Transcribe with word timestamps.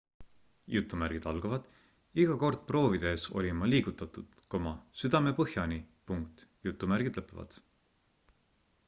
iga 2.23 2.37
kord 2.43 2.63
proovi 2.71 3.01
tehes 3.03 3.25
olin 3.41 3.59
ma 3.59 3.69
liigutatud 3.73 4.41
südamepõhjani 5.03 5.79